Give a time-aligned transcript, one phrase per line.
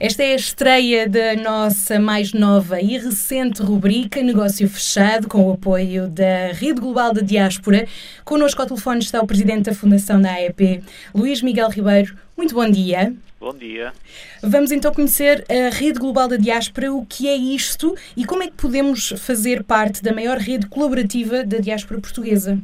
[0.00, 5.54] Esta é a estreia da nossa mais nova e recente rubrica Negócio Fechado, com o
[5.54, 7.84] apoio da Rede Global da Diaspora.
[8.24, 12.16] Connosco ao telefone está o Presidente da Fundação da AEP, Luís Miguel Ribeiro.
[12.36, 13.12] Muito bom dia.
[13.40, 13.92] Bom dia.
[14.40, 18.46] Vamos então conhecer a Rede Global da Diaspora, o que é isto e como é
[18.46, 22.56] que podemos fazer parte da maior rede colaborativa da diáspora portuguesa.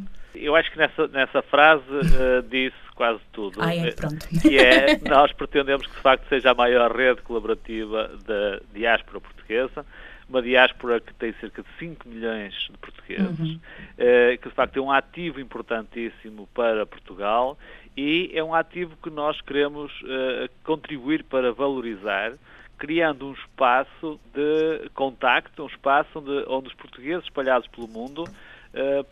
[0.45, 3.61] Eu acho que nessa, nessa frase uh, disse quase tudo.
[3.63, 4.29] Ah, é, pronto.
[4.41, 9.87] Que é, nós pretendemos que de facto seja a maior rede colaborativa da diáspora portuguesa,
[10.29, 13.61] uma diáspora que tem cerca de 5 milhões de portugueses, uhum.
[13.99, 17.59] uh, que de facto é um ativo importantíssimo para Portugal
[17.97, 22.33] e é um ativo que nós queremos uh, contribuir para valorizar,
[22.77, 28.25] criando um espaço de contacto, um espaço onde, onde os portugueses espalhados pelo mundo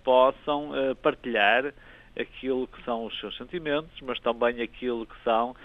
[0.04, 1.72] possam uh, partilhar
[2.18, 5.56] aquilo que são os seus sentimentos, mas também aquilo que são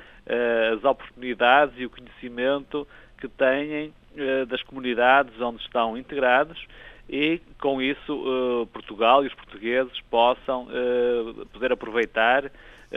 [0.76, 2.86] as oportunidades e o conhecimento
[3.18, 3.94] que têm
[4.50, 6.58] das comunidades onde estão integrados
[7.10, 10.68] e com isso Portugal e os portugueses possam
[11.54, 12.52] poder aproveitar eh,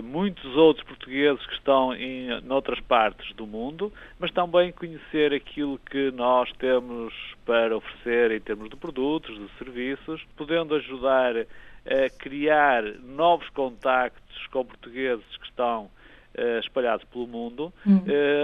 [0.02, 6.10] muitos outros portugueses que estão em noutras partes do mundo, mas também conhecer aquilo que
[6.10, 7.14] nós temos
[7.46, 14.66] para oferecer em termos de produtos, de serviços, podendo ajudar a criar novos contactos com
[14.66, 15.88] portugueses que estão
[16.64, 18.39] espalhados pelo mundo, hum potenciar,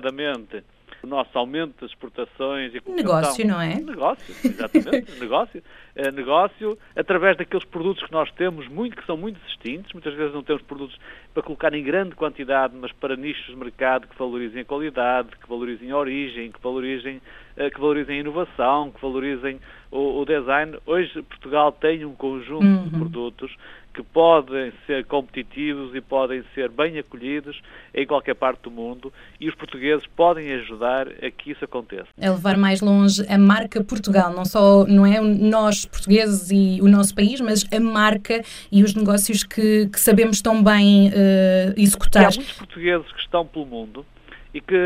[0.00, 0.64] nomeadamente,
[1.02, 3.76] o nosso aumento das exportações e negócio, não é?
[3.76, 5.62] Negócio, exatamente, negócio,
[5.94, 10.34] é, negócio através daqueles produtos que nós temos muito que são muito distintos, muitas vezes
[10.34, 10.98] não temos produtos
[11.32, 15.48] para colocar em grande quantidade, mas para nichos de mercado que valorizem a qualidade, que
[15.48, 17.22] valorizem a origem, que valorizem,
[17.56, 19.60] eh, que valorizem a inovação, que valorizem
[19.92, 20.78] o, o design.
[20.84, 22.84] Hoje Portugal tem um conjunto uhum.
[22.84, 23.56] de produtos
[23.92, 27.60] que podem ser competitivos e podem ser bem acolhidos
[27.92, 32.06] em qualquer parte do mundo e os portugueses podem ajudar a que isso aconteça.
[32.16, 36.88] É levar mais longe a marca Portugal, não só não é nós portugueses e o
[36.88, 42.22] nosso país, mas a marca e os negócios que, que sabemos tão bem uh, executar.
[42.22, 44.06] E há muitos portugueses que estão pelo mundo
[44.54, 44.76] e que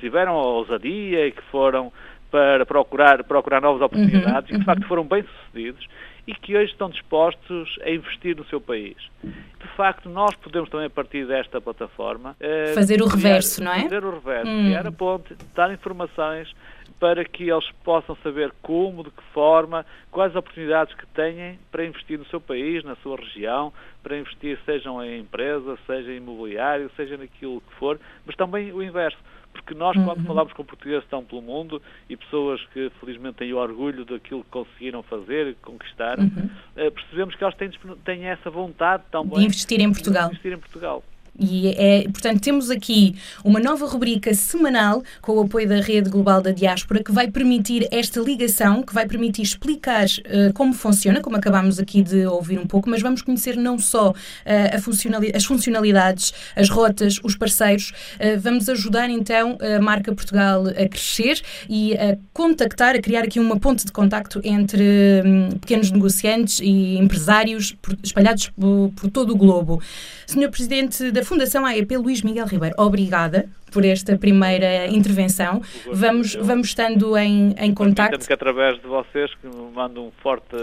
[0.00, 1.92] tiveram a ousadia e que foram
[2.30, 4.88] para procurar, procurar novas oportunidades uhum, e que de facto uhum.
[4.88, 5.86] foram bem-sucedidos
[6.28, 8.98] e que hoje estão dispostos a investir no seu país.
[9.24, 12.36] De facto, nós podemos também, a partir desta plataforma...
[12.38, 13.80] Uh, fazer o reverso, não é?
[13.84, 14.64] Fazer o reverso, hum.
[14.66, 16.54] criar a ponte, dar informações
[16.98, 22.18] para que eles possam saber como, de que forma, quais oportunidades que têm para investir
[22.18, 23.72] no seu país, na sua região,
[24.02, 28.82] para investir sejam em empresas, seja em imobiliário, seja naquilo que for, mas também o
[28.82, 29.18] inverso
[29.52, 30.24] porque nós, quando uhum.
[30.24, 34.50] falamos com portugueses estão pelo mundo e pessoas que felizmente têm o orgulho daquilo que
[34.50, 36.48] conseguiram fazer e conquistar, uhum.
[36.76, 37.70] Eh, percebemos que elas têm,
[38.04, 40.28] têm essa vontade também de investir em Portugal.
[40.28, 41.02] De investir em Portugal.
[41.38, 46.42] E é, portanto, temos aqui uma nova rubrica semanal com o apoio da Rede Global
[46.42, 51.36] da Diáspora que vai permitir esta ligação, que vai permitir explicar uh, como funciona, como
[51.36, 56.32] acabámos aqui de ouvir um pouco, mas vamos conhecer não só uh, funcionalidade, as funcionalidades,
[56.56, 62.18] as rotas, os parceiros, uh, vamos ajudar então a marca Portugal a crescer e a
[62.32, 68.48] contactar, a criar aqui uma ponte de contacto entre um, pequenos negociantes e empresários espalhados
[68.48, 69.80] por, por todo o globo.
[70.26, 75.60] Senhor Presidente da Fundação AEP, Luís Miguel Ribeiro, obrigada por esta primeira intervenção.
[75.92, 78.26] Vamos, vamos estando em, em contacto.
[78.26, 80.56] que através de vocês que me mando um forte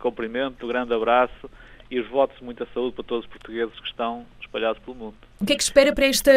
[0.00, 1.48] cumprimento, um grande abraço
[1.88, 5.14] e os votos de muita saúde para todos os portugueses que estão espalhados pelo mundo.
[5.40, 6.32] O que é que espera para, esta,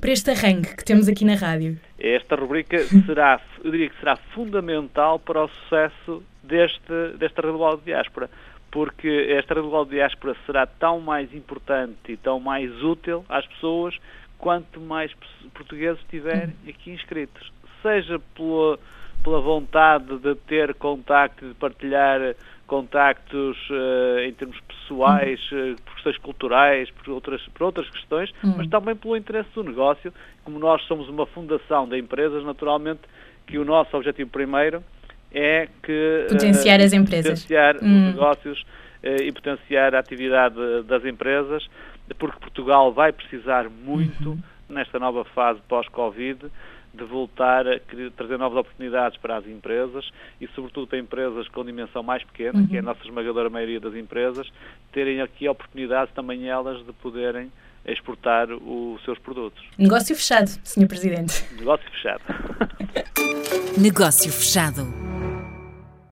[0.00, 1.78] para este arranque que temos aqui na rádio?
[2.00, 2.76] Esta rubrica
[3.06, 8.28] será, eu diria que será fundamental para o sucesso deste, desta Rede de Diáspora
[8.72, 13.96] porque esta de diáspora será tão mais importante e tão mais útil às pessoas
[14.38, 15.12] quanto mais
[15.54, 17.52] portugueses tiverem aqui inscritos.
[17.82, 18.78] Seja pela,
[19.22, 22.34] pela vontade de ter contacto, de partilhar
[22.66, 28.54] contactos uh, em termos pessoais, uh, por questões culturais, por outras, por outras questões, uhum.
[28.56, 30.12] mas também pelo interesse do negócio.
[30.44, 33.02] Como nós somos uma fundação de empresas, naturalmente
[33.46, 34.82] que o nosso objetivo primeiro
[35.32, 38.06] é que potenciar uh, as empresas, potenciar os hum.
[38.06, 38.64] negócios
[39.04, 41.66] e potenciar a atividade das empresas,
[42.18, 44.38] porque Portugal vai precisar muito uhum.
[44.68, 46.46] nesta nova fase pós-Covid
[46.94, 47.80] de voltar a
[48.14, 50.08] trazer novas oportunidades para as empresas
[50.40, 52.66] e, sobretudo, para empresas com dimensão mais pequena, uhum.
[52.66, 54.46] que é a nossa esmagadora maioria das empresas,
[54.92, 57.50] terem aqui a oportunidade também elas de poderem
[57.86, 59.62] exportar os seus produtos.
[59.78, 60.86] Negócio fechado, Sr.
[60.86, 61.44] Presidente.
[61.56, 62.22] Negócio fechado.
[63.80, 65.01] Negócio fechado.